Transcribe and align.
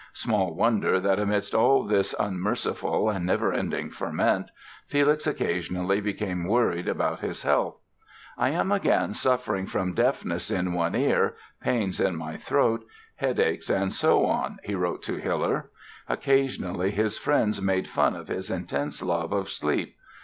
Small 0.13 0.55
wonder 0.55 0.99
that, 0.99 1.19
amidst 1.19 1.53
all 1.53 1.83
this 1.83 2.15
unmerciful 2.19 3.11
and 3.11 3.23
never 3.23 3.53
ending 3.53 3.91
ferment 3.91 4.49
Felix 4.87 5.27
occasionally 5.27 6.01
became 6.01 6.45
worried 6.47 6.87
about 6.87 7.19
his 7.19 7.43
health. 7.43 7.77
"I 8.35 8.49
am 8.49 8.71
again 8.71 9.13
suffering 9.13 9.67
from 9.67 9.93
deafness 9.93 10.49
in 10.49 10.73
one 10.73 10.95
ear, 10.95 11.35
pains 11.61 11.99
in 12.01 12.15
my 12.15 12.35
throat, 12.35 12.83
headaches 13.17 13.69
and 13.69 13.93
so 13.93 14.25
on", 14.25 14.57
he 14.63 14.73
wrote 14.73 15.03
to 15.03 15.17
Hiller. 15.17 15.69
Occasionally 16.09 16.89
his 16.89 17.19
friends 17.19 17.61
made 17.61 17.87
fun 17.87 18.15
of 18.15 18.27
his 18.27 18.49
intense 18.49 19.03
love 19.03 19.31
of 19.31 19.49
sleep. 19.51 19.97